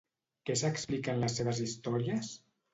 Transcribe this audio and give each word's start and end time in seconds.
Què 0.49 0.55
s'explica 0.61 1.15
en 1.15 1.23
les 1.27 1.39
seves 1.43 1.63
històries? 1.69 2.35